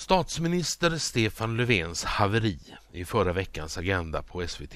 [0.00, 2.58] Statsminister Stefan Löfvens haveri
[2.92, 4.74] i förra veckans Agenda på SVT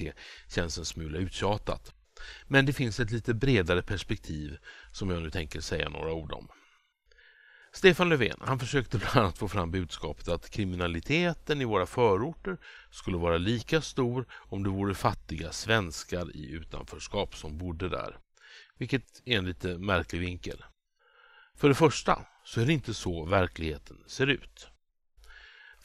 [0.55, 1.93] känns en smula uttjatat.
[2.47, 4.57] Men det finns ett lite bredare perspektiv
[4.91, 6.47] som jag nu tänker säga några ord om.
[7.73, 12.57] Stefan Löfven han försökte bland annat få fram budskapet att kriminaliteten i våra förorter
[12.91, 18.17] skulle vara lika stor om det vore fattiga svenskar i utanförskap som bodde där.
[18.77, 20.63] Vilket är en lite märklig vinkel.
[21.55, 24.69] För det första så är det inte så verkligheten ser ut.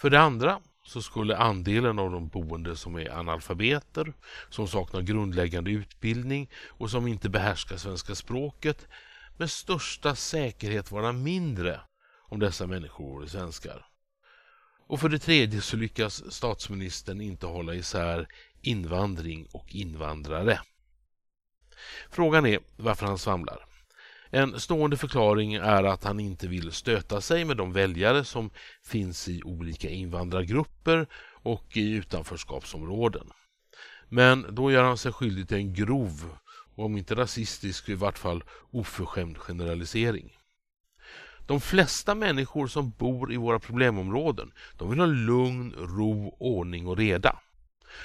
[0.00, 4.12] För det andra så skulle andelen av de boende som är analfabeter,
[4.48, 8.88] som saknar grundläggande utbildning och som inte behärskar svenska språket
[9.36, 11.80] med största säkerhet vara mindre
[12.28, 13.86] om dessa människor vore svenskar.
[14.86, 18.28] Och för det tredje så lyckas statsministern inte hålla isär
[18.60, 20.60] invandring och invandrare.
[22.10, 23.69] Frågan är varför han svamlar.
[24.30, 28.50] En stående förklaring är att han inte vill stöta sig med de väljare som
[28.82, 31.06] finns i olika invandrargrupper
[31.42, 33.30] och i utanförskapsområden.
[34.08, 36.36] Men då gör han sig skyldig till en grov,
[36.74, 40.36] och om inte rasistisk i vart fall oförskämd generalisering.
[41.46, 46.96] De flesta människor som bor i våra problemområden de vill ha lugn, ro, ordning och
[46.96, 47.38] reda.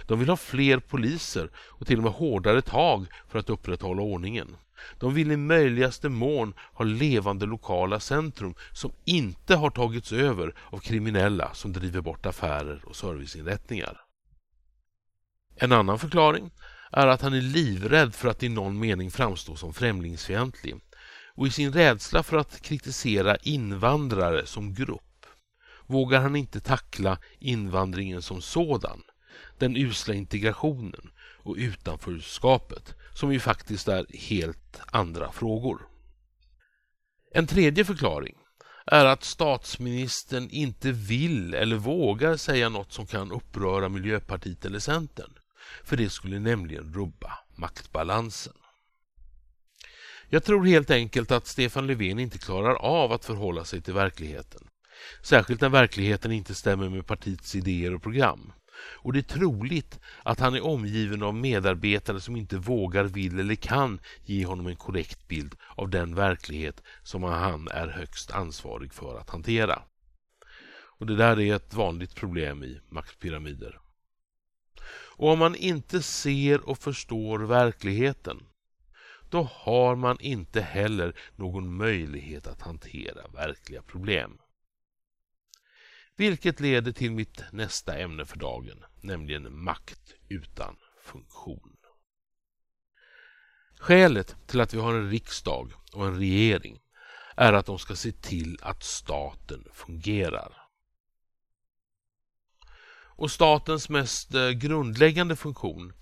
[0.08, 4.56] De vill ha fler poliser och till och med hårdare tag för att upprätthålla ordningen.
[5.00, 10.80] De vill i möjligaste mån ha levande lokala centrum som inte har tagits över av
[10.80, 14.02] kriminella som driver bort affärer och serviceinrättningar.
[15.56, 16.52] En annan förklaring
[16.92, 20.76] är att han är livrädd för att i någon mening framstå som främlingsfientlig
[21.36, 25.26] och i sin rädsla för att kritisera invandrare som grupp
[25.88, 29.02] vågar han inte tackla invandringen som sådan,
[29.58, 35.82] den usla integrationen och utanförskapet som ju faktiskt är helt andra frågor.
[37.32, 38.36] En tredje förklaring
[38.86, 45.32] är att statsministern inte vill eller vågar säga något som kan uppröra Miljöpartiet eller Centern.
[45.84, 48.54] För det skulle nämligen rubba maktbalansen.
[50.30, 54.68] Jag tror helt enkelt att Stefan Löfven inte klarar av att förhålla sig till verkligheten.
[55.22, 58.54] Särskilt när verkligheten inte stämmer med partiets idéer och program.
[58.86, 63.56] Och det är troligt att han är omgiven av medarbetare som inte vågar, vill eller
[63.56, 69.18] kan ge honom en korrekt bild av den verklighet som han är högst ansvarig för
[69.18, 69.82] att hantera.
[70.98, 73.80] Och det där är ett vanligt problem i maktpyramider.
[75.18, 78.44] Och om man inte ser och förstår verkligheten
[79.30, 84.38] då har man inte heller någon möjlighet att hantera verkliga problem.
[86.18, 91.76] Vilket leder till mitt nästa ämne för dagen, nämligen makt utan funktion.
[93.80, 96.80] Skälet till att vi har en riksdag och en regering
[97.36, 100.62] är att de ska se till att staten fungerar.
[103.18, 105.94] Och statens mest eh, grundläggande funktion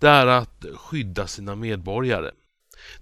[0.00, 2.30] det är att skydda sina medborgare.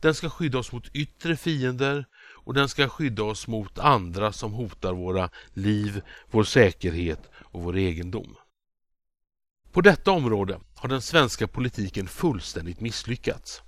[0.00, 2.06] Den ska skydda oss mot yttre fiender
[2.44, 7.76] och den ska skydda oss mot andra som hotar våra liv, vår säkerhet och vår
[7.76, 8.36] egendom.
[9.72, 13.62] På detta område har den svenska politiken fullständigt misslyckats.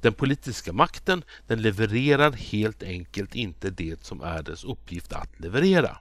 [0.00, 5.98] Den politiska makten den levererar helt enkelt inte det som är dess uppgift att leverera.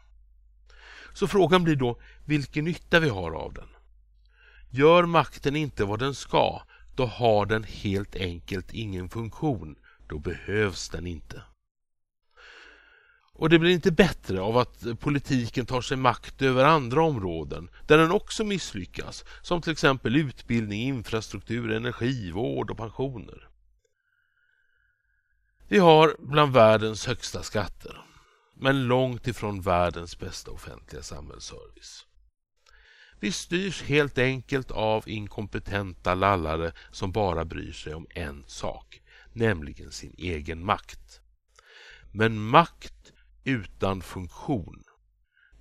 [1.14, 3.68] Så frågan blir då vilken nytta vi har av den.
[4.70, 6.62] Gör makten inte vad den ska,
[6.96, 9.76] då har den helt enkelt ingen funktion.
[10.08, 11.42] Då behövs den inte.
[13.36, 17.98] Och det blir inte bättre av att politiken tar sig makt över andra områden där
[17.98, 23.50] den också misslyckas, som till exempel utbildning, infrastruktur, energi, vård och pensioner.
[25.68, 28.06] Vi har bland världens högsta skatter,
[28.56, 32.06] men långt ifrån världens bästa offentliga samhällsservice.
[33.20, 39.02] Vi styrs helt enkelt av inkompetenta lallare som bara bryr sig om en sak,
[39.34, 41.22] nämligen sin egen makt.
[42.12, 43.03] Men makt
[43.44, 44.84] utan funktion.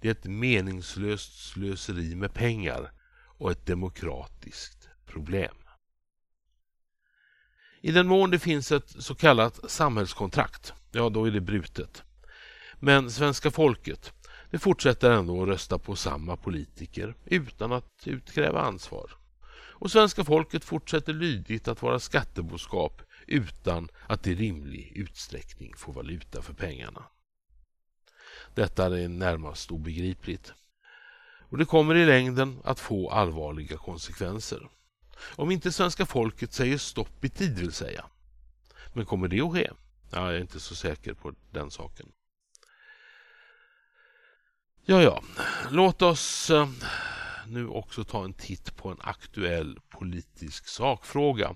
[0.00, 2.92] Det är ett meningslöst slöseri med pengar
[3.38, 5.54] och ett demokratiskt problem.
[7.80, 12.02] I den mån det finns ett så kallat samhällskontrakt, ja då är det brutet.
[12.78, 14.12] Men svenska folket,
[14.50, 19.10] det fortsätter ändå att rösta på samma politiker utan att utkräva ansvar.
[19.54, 26.42] Och svenska folket fortsätter lydigt att vara skatteboskap utan att i rimlig utsträckning få valuta
[26.42, 27.04] för pengarna.
[28.54, 30.52] Detta är närmast obegripligt.
[31.50, 34.68] Och det kommer i längden att få allvarliga konsekvenser.
[35.36, 38.04] Om inte svenska folket säger stopp i tid vill säga.
[38.92, 39.70] Men kommer det att ske?
[40.10, 42.12] Ja, jag är inte så säker på den saken.
[44.84, 45.22] Ja, ja,
[45.70, 46.68] låt oss eh,
[47.46, 51.54] nu också ta en titt på en aktuell politisk sakfråga,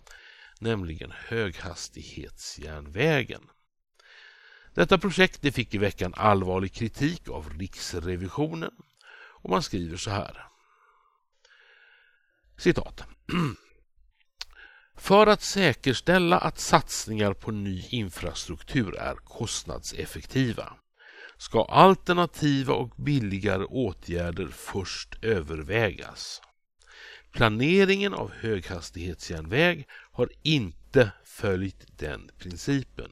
[0.61, 3.43] nämligen höghastighetsjärnvägen.
[4.77, 8.73] Detta projekt det fick i veckan allvarlig kritik av Riksrevisionen
[9.43, 10.47] och man skriver så här.
[12.57, 13.05] Citat.
[14.97, 20.73] För att säkerställa att satsningar på ny infrastruktur är kostnadseffektiva
[21.37, 26.43] ska alternativa och billigare åtgärder först övervägas.
[27.33, 33.11] Planeringen av höghastighetsjärnväg har inte följt den principen.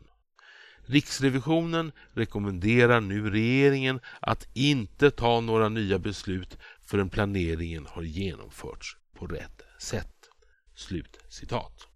[0.87, 9.27] Riksrevisionen rekommenderar nu regeringen att inte ta några nya beslut förrän planeringen har genomförts på
[9.27, 10.29] rätt sätt.
[10.75, 11.89] Slut citat.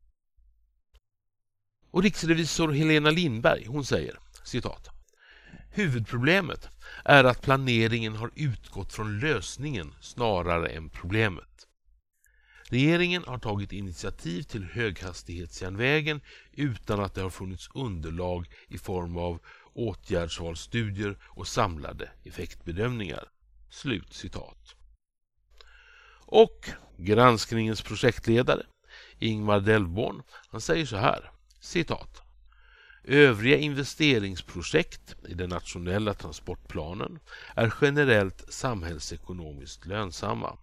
[1.91, 4.89] Och riksrevisor Helena Lindberg hon säger citat.
[5.71, 6.69] Huvudproblemet
[7.05, 11.68] är att planeringen har utgått från lösningen snarare än problemet.
[12.71, 16.21] Regeringen har tagit initiativ till höghastighetsjärnvägen
[16.53, 19.41] utan att det har funnits underlag i form av
[19.75, 23.29] åtgärdsvalsstudier och samlade effektbedömningar.
[23.71, 24.75] Slut citat.
[26.27, 28.67] Och granskningens projektledare
[29.19, 31.31] Ingmar Delborn han säger så här,
[31.61, 32.23] citat.
[33.05, 37.19] Övriga investeringsprojekt i den nationella transportplanen
[37.55, 40.59] är generellt samhällsekonomiskt lönsamma.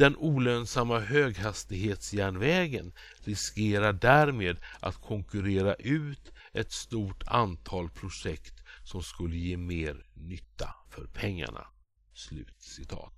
[0.00, 2.92] Den olönsamma höghastighetsjärnvägen
[3.24, 8.54] riskerar därmed att konkurrera ut ett stort antal projekt
[8.84, 11.66] som skulle ge mer nytta för pengarna.
[12.14, 13.14] Slut citat.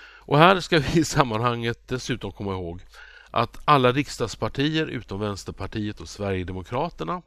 [0.00, 2.82] Och här ska vi i sammanhanget dessutom komma ihåg
[3.30, 7.22] att alla riksdagspartier utom Vänsterpartiet och Sverigedemokraterna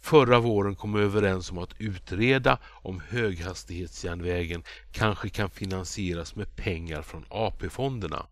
[0.00, 4.62] förra våren kom överens om att utreda om höghastighetsjärnvägen
[4.92, 8.26] kanske kan finansieras med pengar från AP-fonderna.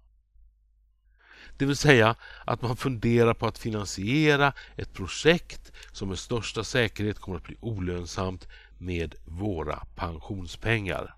[1.58, 7.18] Det vill säga att man funderar på att finansiera ett projekt som med största säkerhet
[7.18, 8.48] kommer att bli olönsamt
[8.78, 11.14] med våra pensionspengar.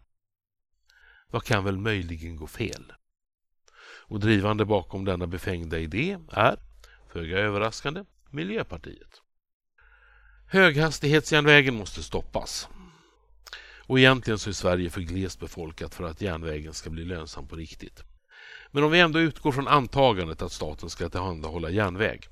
[1.31, 2.93] Vad kan väl möjligen gå fel?
[3.83, 6.59] Och drivande bakom denna befängda idé är,
[7.13, 9.21] föga överraskande, Miljöpartiet.
[10.53, 12.69] Höghastighetsjärnvägen måste stoppas.
[13.87, 17.57] Och egentligen så är Sverige för glest befolkat för att järnvägen ska bli lönsam på
[17.57, 18.05] riktigt.
[18.71, 22.29] Men om vi ändå utgår från antagandet att staten ska tillhandahålla järnväg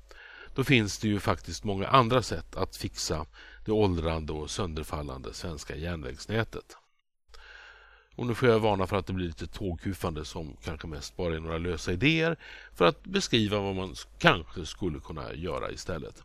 [0.55, 3.25] då finns det ju faktiskt många andra sätt att fixa
[3.65, 6.77] det åldrande och sönderfallande svenska järnvägsnätet.
[8.15, 11.35] Och nu får jag varna för att det blir lite tågkufande som kanske mest bara
[11.35, 12.37] är några lösa idéer
[12.75, 16.23] för att beskriva vad man kanske skulle kunna göra istället.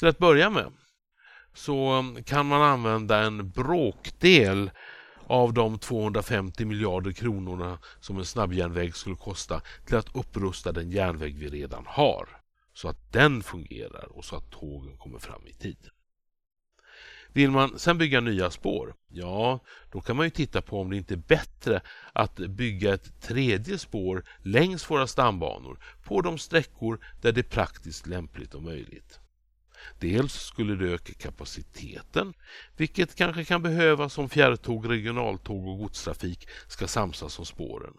[0.00, 0.72] Till att börja med
[1.54, 4.70] så kan man använda en bråkdel
[5.26, 11.38] av de 250 miljarder kronorna som en snabbjärnväg skulle kosta till att upprusta den järnväg
[11.38, 12.28] vi redan har
[12.72, 15.88] så att den fungerar och så att tågen kommer fram i tid.
[17.32, 19.60] Vill man sen bygga nya spår, ja,
[19.92, 21.80] då kan man ju titta på om det inte är bättre
[22.12, 28.06] att bygga ett tredje spår längs våra stambanor på de sträckor där det är praktiskt
[28.06, 29.20] lämpligt och möjligt.
[29.98, 32.34] Dels skulle det öka kapaciteten,
[32.76, 37.94] vilket kanske kan behövas om fjärrtåg, regionaltåg och godstrafik ska samsas om spåren.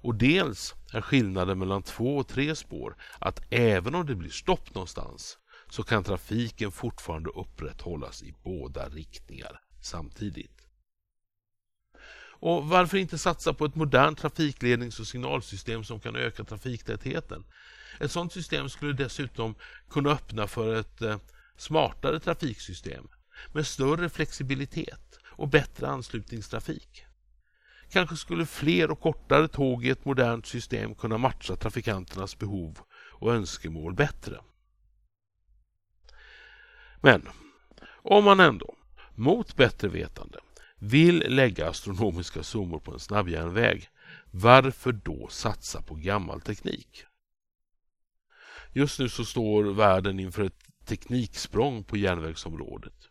[0.00, 4.74] Och dels är skillnaden mellan två och tre spår att även om det blir stopp
[4.74, 5.38] någonstans
[5.70, 10.57] så kan trafiken fortfarande upprätthållas i båda riktningar samtidigt.
[12.40, 17.44] Och varför inte satsa på ett modernt trafiklednings och signalsystem som kan öka trafiktätheten?
[18.00, 19.54] Ett sådant system skulle dessutom
[19.90, 21.18] kunna öppna för ett eh,
[21.56, 23.08] smartare trafiksystem
[23.52, 27.04] med större flexibilitet och bättre anslutningstrafik.
[27.90, 32.78] Kanske skulle fler och kortare tåg i ett modernt system kunna matcha trafikanternas behov
[33.12, 34.40] och önskemål bättre.
[37.00, 37.28] Men
[38.02, 38.76] om man ändå,
[39.14, 40.27] mot bättre vetande,
[40.78, 43.88] vill lägga astronomiska summor på en snabbjärnväg,
[44.30, 47.04] varför då satsa på gammal teknik?
[48.72, 53.08] Just nu så står världen inför ett tekniksprång på järnvägsområdet.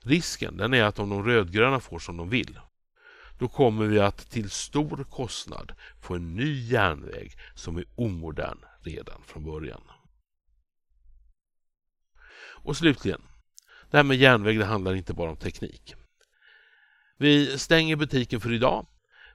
[0.00, 2.58] Risken den är att om de rödgröna får som de vill
[3.40, 9.22] då kommer vi att till stor kostnad få en ny järnväg som är omodern redan
[9.22, 9.82] från början.
[12.62, 13.22] Och slutligen,
[13.90, 15.94] det här med järnväg det handlar inte bara om teknik.
[17.20, 18.86] Vi stänger butiken för idag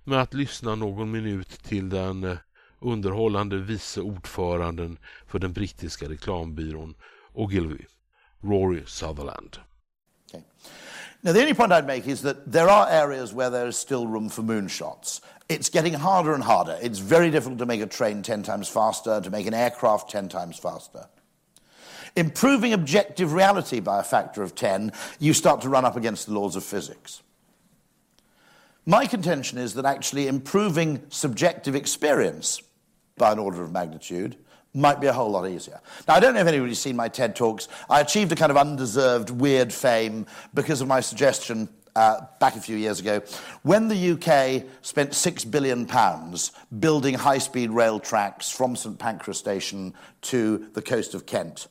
[0.03, 2.37] med att lyssna någon minut till den eh,
[2.79, 6.95] underhållande vice ordföranden för den brittiska reklambyrån
[7.33, 7.85] Ogilvy,
[8.41, 9.57] Rory Sutherland.
[10.27, 10.41] Okay.
[11.21, 14.07] Now, the only point I'd make is that there are areas where there is still
[14.07, 15.21] room for moonshots.
[15.47, 16.77] It's getting harder and harder.
[16.81, 20.29] It's very difficult to make a train 10 times faster, to make an aircraft 10
[20.29, 21.05] times faster.
[22.15, 26.33] Improving objective reality by a factor of 10, you start to run up against the
[26.33, 27.21] laws of physics.
[28.85, 32.61] My contention is that actually improving subjective experience
[33.17, 34.37] by an order of magnitude
[34.75, 35.79] might be a whole lot easier.
[36.07, 37.67] Now, I don't know if anybody's seen my TED Talks.
[37.89, 42.59] I achieved a kind of undeserved, weird fame because of my suggestion uh, back a
[42.59, 43.21] few years ago,
[43.63, 45.87] when the UK spent £6 billion
[46.79, 51.67] building high speed rail tracks from St Pancras Station to the coast of Kent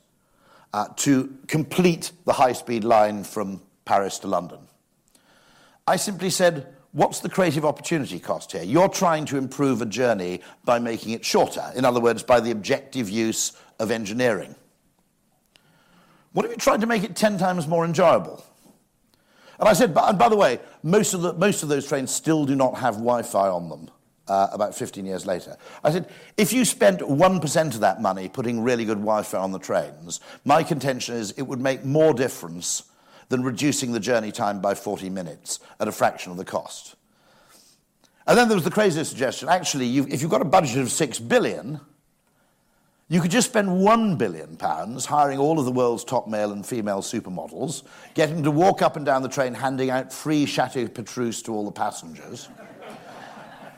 [0.73, 4.59] uh, to complete the high speed line from Paris to London.
[5.87, 8.63] I simply said, What's the creative opportunity cost here?
[8.63, 11.73] You're trying to improve a journey by making it shorter.
[11.75, 14.55] In other words, by the objective use of engineering.
[16.31, 18.45] What if you tried to make it 10 times more enjoyable?
[19.59, 22.45] And I said, and by the way, most of, the, most of those trains still
[22.45, 23.91] do not have Wi Fi on them.
[24.27, 25.55] Uh, about 15 years later.
[25.83, 29.51] I said, if you spent 1% of that money putting really good Wi Fi on
[29.51, 32.83] the trains, my contention is it would make more difference
[33.29, 36.95] than reducing the journey time by 40 minutes at a fraction of the cost.
[38.27, 40.91] And then there was the craziest suggestion actually, you've, if you've got a budget of
[40.91, 41.79] 6 billion,
[43.07, 46.65] you could just spend one billion pounds hiring all of the world's top male and
[46.65, 47.83] female supermodels,
[48.15, 51.53] getting them to walk up and down the train handing out free Chateau Petrus to
[51.53, 52.49] all the passengers.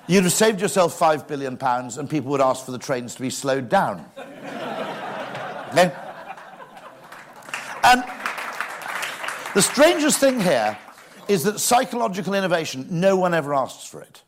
[0.07, 3.21] You'd have saved yourself five billion pounds, and people would ask for the trains to
[3.21, 4.09] be slowed down.
[5.71, 5.93] okay?
[7.83, 8.03] And
[9.57, 10.77] the strangest thing here
[11.27, 14.21] is that psychological innovation, no one ever asks for it.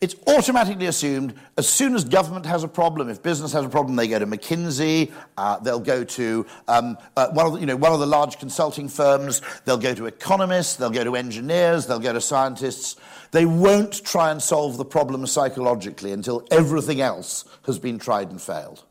[0.00, 3.94] It's automatically assumed as soon as government has a problem, if business has a problem,
[3.94, 7.76] they go to McKinsey, uh, they'll go to um, uh, one, of the, you know,
[7.76, 12.00] one of the large consulting firms, they'll go to economists, they'll go to engineers, they'll
[12.00, 12.96] go to scientists.
[13.30, 18.42] They won't try and solve the problem psychologically until everything else has been tried and
[18.42, 18.82] failed.